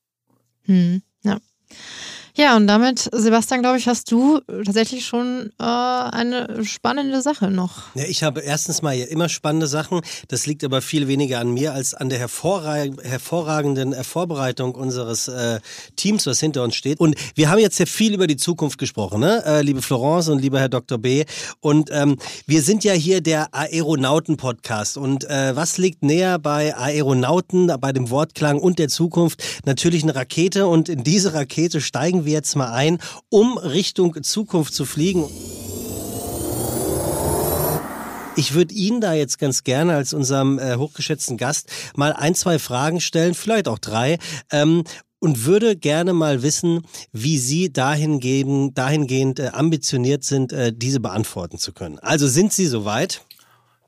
[0.62, 1.40] Hm, ja.
[2.36, 7.94] Ja, und damit, Sebastian, glaube ich, hast du tatsächlich schon äh, eine spannende Sache noch.
[7.94, 10.00] Ja, ich habe erstens mal immer spannende Sachen.
[10.28, 15.60] Das liegt aber viel weniger an mir als an der hervorragenden Vorbereitung unseres äh,
[15.96, 17.00] Teams, was hinter uns steht.
[17.00, 19.42] Und wir haben jetzt ja viel über die Zukunft gesprochen, ne?
[19.44, 20.98] Äh, liebe Florence und lieber Herr Dr.
[20.98, 21.24] B.
[21.60, 22.16] Und ähm,
[22.46, 24.96] wir sind ja hier der Aeronauten-Podcast.
[24.96, 29.42] Und äh, was liegt näher bei Aeronauten, bei dem Wortklang und der Zukunft?
[29.64, 30.66] Natürlich eine Rakete.
[30.66, 32.98] Und in diese Rakete steigen steigen wir jetzt mal ein,
[33.30, 35.24] um Richtung Zukunft zu fliegen.
[38.36, 42.58] Ich würde Ihnen da jetzt ganz gerne als unserem äh, hochgeschätzten Gast mal ein, zwei
[42.58, 44.18] Fragen stellen, vielleicht auch drei.
[44.50, 44.84] Ähm,
[45.22, 46.80] und würde gerne mal wissen,
[47.12, 51.98] wie Sie dahingehend, dahingehend äh, ambitioniert sind, äh, diese beantworten zu können.
[51.98, 53.20] Also sind Sie soweit?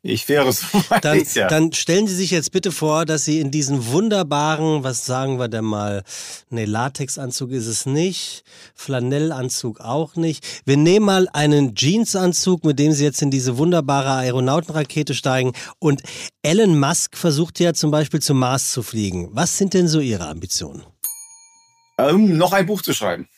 [0.05, 1.47] Ich wäre so weit, dann, ja.
[1.47, 5.47] dann stellen Sie sich jetzt bitte vor, dass Sie in diesen wunderbaren, was sagen wir
[5.47, 6.03] denn mal,
[6.51, 8.43] nee, Latexanzug ist es nicht,
[8.75, 10.45] Flanellanzug auch nicht.
[10.65, 15.53] Wir nehmen mal einen Jeansanzug, mit dem Sie jetzt in diese wunderbare Aeronautenrakete steigen.
[15.79, 16.03] Und
[16.43, 19.29] Elon Musk versucht ja zum Beispiel zum Mars zu fliegen.
[19.33, 20.83] Was sind denn so Ihre Ambitionen?
[21.99, 23.29] Ähm, noch ein Buch zu schreiben.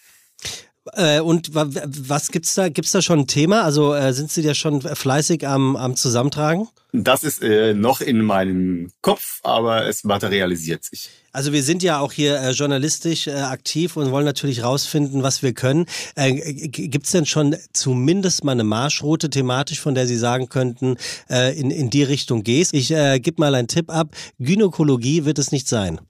[0.93, 2.69] Äh, und was gibt's da?
[2.69, 3.63] Gibt's da schon ein Thema?
[3.63, 6.69] Also äh, sind Sie da schon fleißig am, am Zusammentragen?
[6.93, 11.11] Das ist äh, noch in meinem Kopf, aber es materialisiert sich.
[11.33, 15.43] Also wir sind ja auch hier äh, journalistisch äh, aktiv und wollen natürlich rausfinden, was
[15.43, 15.87] wir können.
[16.15, 16.35] Äh,
[16.69, 20.97] Gibt es denn schon zumindest mal eine Marschroute thematisch, von der Sie sagen könnten,
[21.29, 22.75] in, in die Richtung gehst?
[22.75, 24.15] Ich gebe mal einen Tipp ab.
[24.39, 26.01] Gynäkologie wird es nicht sein.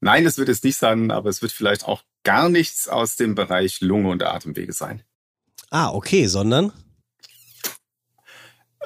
[0.00, 3.34] Nein, es wird es nicht sein, aber es wird vielleicht auch gar nichts aus dem
[3.34, 5.02] Bereich Lunge und Atemwege sein.
[5.70, 6.72] Ah, okay, sondern?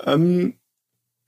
[0.04, 0.58] Ähm,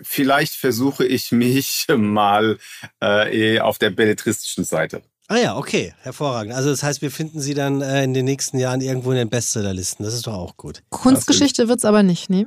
[0.01, 2.59] vielleicht versuche ich mich mal
[3.01, 5.03] äh, auf der belletristischen Seite.
[5.29, 6.55] Ah ja, okay, hervorragend.
[6.55, 9.29] Also das heißt, wir finden sie dann äh, in den nächsten Jahren irgendwo in den
[9.29, 10.05] Bestsellerlisten.
[10.05, 10.85] Das ist doch auch gut.
[10.91, 12.47] Kunstgeschichte wird es aber nicht, ne?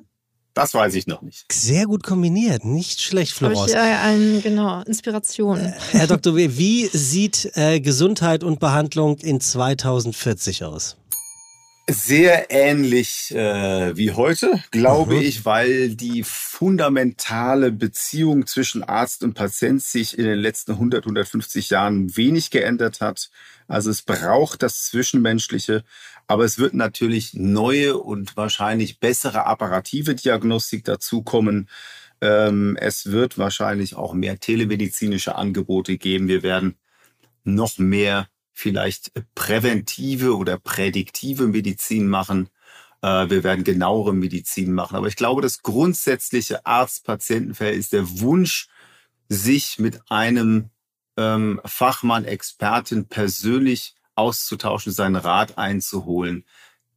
[0.59, 1.45] Das weiß ich noch nicht.
[1.49, 3.59] Sehr gut kombiniert, nicht schlecht, Florence.
[3.59, 5.57] Habe ich äh, ein, genau, Inspiration.
[5.57, 6.35] Äh, Herr Dr.
[6.35, 10.97] W., wie sieht äh, Gesundheit und Behandlung in 2040 aus?
[11.91, 15.21] Sehr ähnlich äh, wie heute, glaube mhm.
[15.21, 21.71] ich, weil die fundamentale Beziehung zwischen Arzt und Patient sich in den letzten 100, 150
[21.71, 23.31] Jahren wenig geändert hat.
[23.67, 25.83] Also es braucht das Zwischenmenschliche,
[26.27, 31.69] aber es wird natürlich neue und wahrscheinlich bessere apparative Diagnostik dazukommen.
[32.21, 36.27] Ähm, es wird wahrscheinlich auch mehr telemedizinische Angebote geben.
[36.27, 36.75] Wir werden
[37.43, 38.27] noch mehr
[38.59, 42.49] vielleicht präventive oder prädiktive Medizin machen.
[43.01, 44.95] Äh, wir werden genauere Medizin machen.
[44.95, 48.67] Aber ich glaube, das grundsätzliche Arzt-Patienten-Verhältnis ist der Wunsch,
[49.29, 50.71] sich mit einem
[51.15, 56.45] ähm, Fachmann, Expertin persönlich auszutauschen, seinen Rat einzuholen.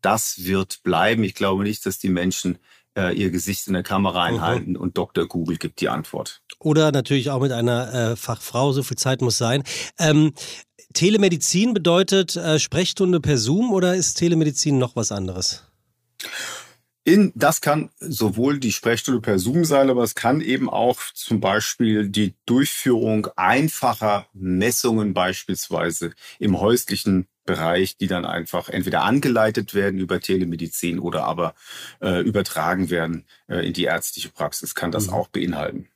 [0.00, 1.22] Das wird bleiben.
[1.22, 2.58] Ich glaube nicht, dass die Menschen
[2.96, 4.34] äh, ihr Gesicht in der Kamera mhm.
[4.34, 4.76] einhalten mhm.
[4.76, 5.26] und Dr.
[5.26, 6.41] Google gibt die Antwort.
[6.62, 9.62] Oder natürlich auch mit einer äh, Fachfrau, so viel Zeit muss sein.
[9.98, 10.32] Ähm,
[10.92, 15.64] Telemedizin bedeutet äh, Sprechstunde per Zoom oder ist Telemedizin noch was anderes?
[17.04, 21.40] In, das kann sowohl die Sprechstunde per Zoom sein, aber es kann eben auch zum
[21.40, 29.98] Beispiel die Durchführung einfacher Messungen beispielsweise im häuslichen Bereich, die dann einfach entweder angeleitet werden
[29.98, 31.54] über Telemedizin oder aber
[32.00, 35.14] äh, übertragen werden äh, in die ärztliche Praxis, kann das mhm.
[35.14, 35.88] auch beinhalten.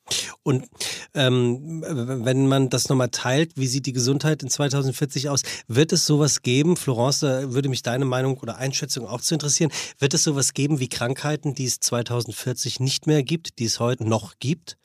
[0.42, 0.66] Und
[1.14, 5.42] ähm, wenn man das nochmal teilt, wie sieht die Gesundheit in 2040 aus?
[5.66, 9.72] Wird es sowas geben, Florence, da würde mich deine Meinung oder Einschätzung auch zu interessieren,
[9.98, 14.08] wird es sowas geben wie Krankheiten, die es 2040 nicht mehr gibt, die es heute
[14.08, 14.76] noch gibt?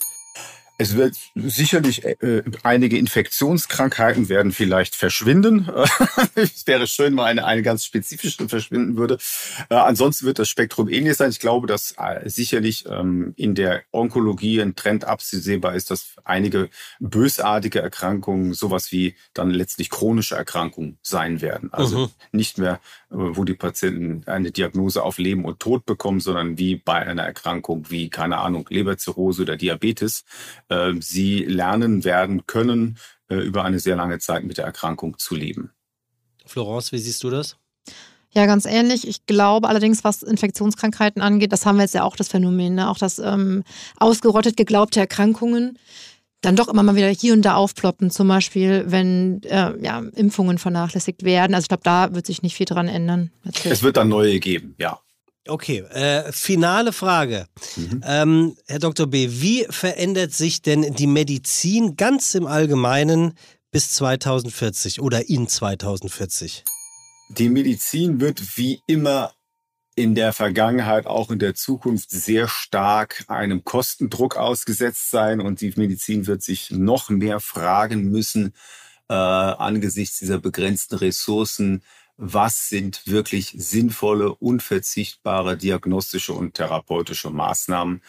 [0.81, 5.69] Es wird sicherlich äh, einige Infektionskrankheiten werden vielleicht verschwinden.
[6.33, 9.19] es wäre schön, mal eine, eine ganz spezifische verschwinden würde.
[9.69, 11.29] Äh, ansonsten wird das Spektrum ähnlich sein.
[11.29, 16.67] Ich glaube, dass äh, sicherlich ähm, in der Onkologie ein Trend absehbar ist, dass einige
[16.99, 21.71] bösartige Erkrankungen sowas wie dann letztlich chronische Erkrankungen sein werden.
[21.71, 22.09] Also mhm.
[22.31, 22.79] nicht mehr,
[23.11, 27.89] wo die Patienten eine Diagnose auf Leben und Tod bekommen, sondern wie bei einer Erkrankung
[27.89, 30.23] wie, keine Ahnung, Leberzirrhose oder Diabetes
[30.69, 32.97] äh, sie lernen werden können,
[33.29, 35.71] äh, über eine sehr lange Zeit mit der Erkrankung zu leben.
[36.45, 37.57] Florence, wie siehst du das?
[38.33, 39.05] Ja, ganz ähnlich.
[39.05, 42.89] Ich glaube allerdings, was Infektionskrankheiten angeht, das haben wir jetzt ja auch das Phänomen, ne?
[42.89, 43.63] auch das ähm,
[43.97, 45.77] ausgerottet geglaubte Erkrankungen
[46.41, 50.57] dann doch immer mal wieder hier und da aufploppen, zum Beispiel, wenn äh, ja, Impfungen
[50.57, 51.53] vernachlässigt werden.
[51.53, 53.31] Also ich glaube, da wird sich nicht viel dran ändern.
[53.43, 53.71] Natürlich.
[53.71, 54.99] Es wird dann neue geben, ja.
[55.47, 57.47] Okay, äh, finale Frage.
[57.75, 58.03] Mhm.
[58.05, 59.07] Ähm, Herr Dr.
[59.07, 63.33] B., wie verändert sich denn die Medizin ganz im Allgemeinen
[63.71, 66.63] bis 2040 oder in 2040?
[67.29, 69.31] Die Medizin wird wie immer
[69.95, 75.73] in der Vergangenheit, auch in der Zukunft sehr stark einem Kostendruck ausgesetzt sein und die
[75.75, 78.53] Medizin wird sich noch mehr fragen müssen
[79.11, 81.83] äh, angesichts dieser begrenzten Ressourcen,
[82.15, 88.01] was sind wirklich sinnvolle, unverzichtbare diagnostische und therapeutische Maßnahmen.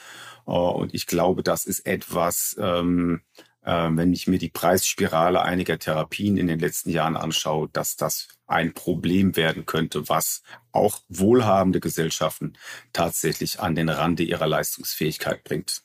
[0.46, 3.22] Äh, und ich glaube, das ist etwas, ähm,
[3.64, 8.28] äh, wenn ich mir die Preisspirale einiger Therapien in den letzten Jahren anschaue, dass das
[8.52, 12.54] ein Problem werden könnte, was auch wohlhabende Gesellschaften
[12.92, 15.82] tatsächlich an den Rande ihrer Leistungsfähigkeit bringt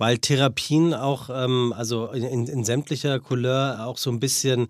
[0.00, 4.68] weil Therapien auch, ähm, also in, in, sämtlicher Couleur auch so ein bisschen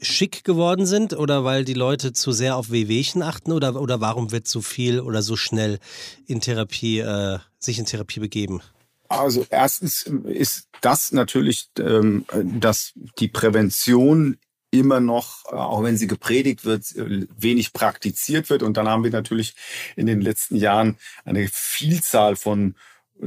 [0.00, 4.30] schick geworden sind oder weil die Leute zu sehr auf Wehwehchen achten oder, oder warum
[4.30, 5.80] wird so viel oder so schnell
[6.26, 8.62] in Therapie, äh, sich in Therapie begeben?
[9.08, 12.24] Also erstens ist das natürlich, ähm,
[12.60, 14.38] dass die Prävention
[14.70, 18.62] immer noch, auch wenn sie gepredigt wird, wenig praktiziert wird.
[18.62, 19.54] Und dann haben wir natürlich
[19.96, 22.74] in den letzten Jahren eine Vielzahl von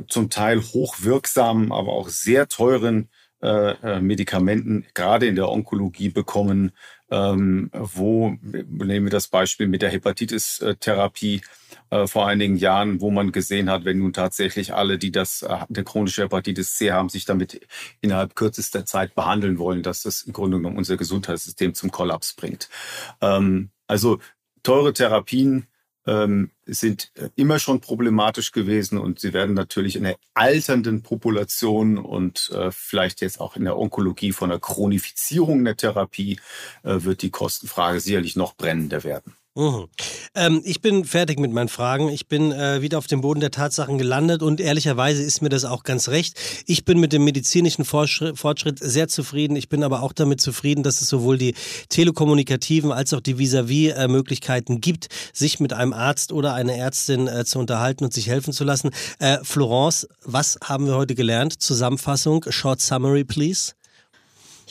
[0.07, 3.09] zum Teil hochwirksamen, aber auch sehr teuren
[3.41, 6.71] äh, äh, Medikamenten, gerade in der Onkologie bekommen,
[7.11, 11.41] ähm, wo, nehmen wir das Beispiel mit der Hepatitis-Therapie
[11.89, 15.57] äh, vor einigen Jahren, wo man gesehen hat, wenn nun tatsächlich alle, die das, äh,
[15.67, 17.67] der chronische Hepatitis C haben, sich damit
[17.99, 22.69] innerhalb kürzester Zeit behandeln wollen, dass das im Grunde genommen unser Gesundheitssystem zum Kollaps bringt.
[23.19, 24.19] Ähm, also
[24.63, 25.67] teure Therapien,
[26.11, 32.49] ähm, sind immer schon problematisch gewesen und sie werden natürlich in der alternden Population und
[32.53, 36.39] äh, vielleicht jetzt auch in der Onkologie von der Chronifizierung der Therapie
[36.83, 39.35] äh, wird die Kostenfrage sicherlich noch brennender werden.
[39.53, 39.87] Mhm.
[40.33, 42.07] Ähm, ich bin fertig mit meinen Fragen.
[42.07, 45.65] Ich bin äh, wieder auf dem Boden der Tatsachen gelandet und ehrlicherweise ist mir das
[45.65, 46.39] auch ganz recht.
[46.67, 49.57] Ich bin mit dem medizinischen Fortschritt, Fortschritt sehr zufrieden.
[49.57, 51.53] Ich bin aber auch damit zufrieden, dass es sowohl die
[51.89, 57.59] telekommunikativen als auch die Vis-à-vis-Möglichkeiten gibt, sich mit einem Arzt oder einer Ärztin äh, zu
[57.59, 58.91] unterhalten und sich helfen zu lassen.
[59.19, 61.61] Äh, Florence, was haben wir heute gelernt?
[61.61, 63.73] Zusammenfassung, Short Summary, please.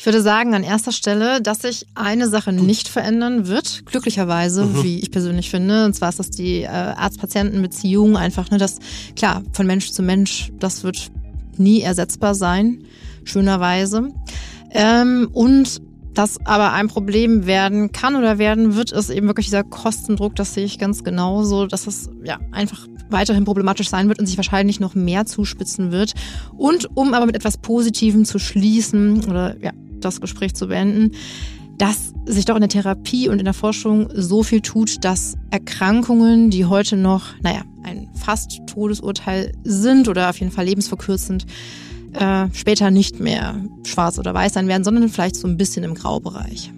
[0.01, 4.83] Ich würde sagen an erster Stelle, dass sich eine Sache nicht verändern wird, glücklicherweise, mhm.
[4.83, 5.85] wie ich persönlich finde.
[5.85, 8.79] Und zwar ist das die äh, Arzt-Patienten-Beziehung einfach, ne, das,
[9.15, 11.11] klar, von Mensch zu Mensch, das wird
[11.59, 12.85] nie ersetzbar sein,
[13.25, 14.09] schönerweise.
[14.71, 15.83] Ähm, und
[16.15, 20.55] das aber ein Problem werden kann oder werden wird, ist eben wirklich dieser Kostendruck, das
[20.55, 24.81] sehe ich ganz genauso, dass es ja einfach weiterhin problematisch sein wird und sich wahrscheinlich
[24.81, 26.15] noch mehr zuspitzen wird.
[26.57, 31.13] Und um aber mit etwas Positivem zu schließen oder ja, das Gespräch zu beenden,
[31.79, 36.51] dass sich doch in der Therapie und in der Forschung so viel tut, dass Erkrankungen,
[36.51, 41.47] die heute noch, naja, ein fast Todesurteil sind oder auf jeden Fall lebensverkürzend,
[42.13, 45.95] äh, später nicht mehr schwarz oder weiß sein werden, sondern vielleicht so ein bisschen im
[45.95, 46.71] Graubereich.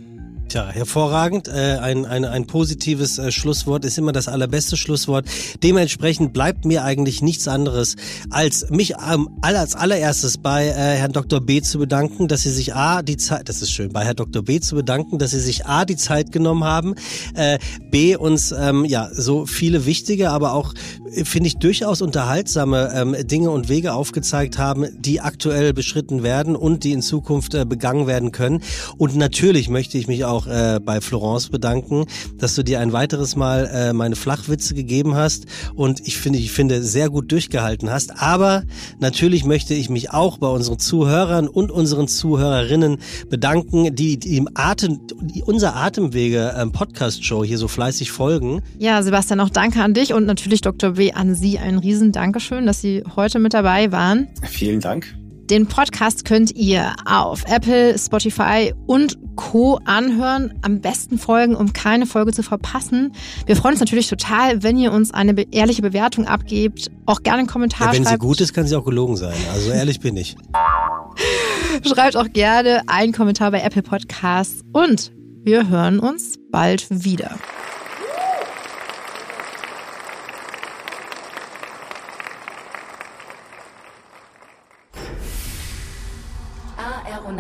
[0.53, 1.49] Tja, hervorragend.
[1.49, 5.25] Äh, ein, ein, ein positives äh, Schlusswort ist immer das allerbeste Schlusswort.
[5.63, 7.97] Dementsprechend bleibt mir eigentlich nichts anderes,
[8.29, 11.41] als mich ähm, als allererstes bei äh, Herrn Dr.
[11.41, 14.43] B zu bedanken, dass Sie sich A, die Zeit, das ist schön, bei Herrn Dr.
[14.43, 16.97] B zu bedanken, dass Sie sich A, die Zeit genommen haben,
[17.35, 17.59] äh,
[17.91, 20.75] B, uns ähm, ja so viele wichtige, aber auch,
[21.15, 26.57] äh, finde ich, durchaus unterhaltsame ähm, Dinge und Wege aufgezeigt haben, die aktuell beschritten werden
[26.57, 28.63] und die in Zukunft äh, begangen werden können.
[28.99, 32.07] Und natürlich möchte ich mich auch auch äh, bei Florence bedanken,
[32.39, 36.53] dass du dir ein weiteres Mal äh, meine Flachwitze gegeben hast und ich finde, ich
[36.53, 38.21] finde sehr gut durchgehalten hast.
[38.21, 38.65] Aber
[39.01, 44.49] natürlich möchte ich mich auch bei unseren Zuhörern und unseren Zuhörerinnen bedanken, die, die im
[44.55, 48.63] Atem, die unser Atemwege ähm, Podcast Show hier so fleißig folgen.
[48.79, 50.97] Ja, Sebastian, auch danke an dich und natürlich Dr.
[50.97, 54.29] W an Sie ein riesen Dankeschön, dass Sie heute mit dabei waren.
[54.49, 55.22] Vielen Dank.
[55.51, 59.81] Den Podcast könnt ihr auf Apple, Spotify und Co.
[59.85, 60.55] anhören.
[60.63, 63.13] Am besten folgen, um keine Folge zu verpassen.
[63.47, 66.91] Wir freuen uns natürlich total, wenn ihr uns eine ehrliche Bewertung abgebt.
[67.07, 68.15] Auch gerne einen Kommentar ja, wenn schreibt.
[68.15, 69.35] Wenn sie gut ist, kann sie auch gelogen sein.
[69.53, 70.37] Also ehrlich bin ich.
[71.87, 75.13] Schreibt auch gerne einen Kommentar bei Apple Podcasts und
[75.45, 77.37] wir hören uns bald wieder.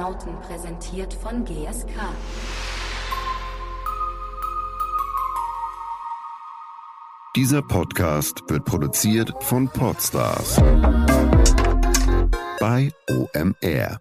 [0.02, 1.86] Aeronauten präsentiert von GSK.
[7.36, 10.56] Dieser Podcast wird produziert von Podstars
[12.58, 14.00] bei OMR.